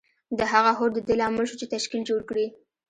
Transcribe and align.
د 0.37 0.39
هغه 0.51 0.71
هوډ 0.77 0.91
د 0.95 0.99
دې 1.07 1.15
لامل 1.21 1.45
شو 1.49 1.59
چې 1.61 1.69
تشکیل 1.73 2.01
جوړ 2.09 2.21
کړي 2.29 2.45